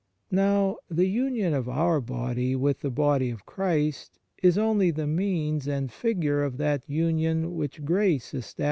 [0.31, 5.67] Now, the union of our body with the Body of Christ is only the means
[5.67, 8.55] and figure of that union which grace estab 1 i Cor.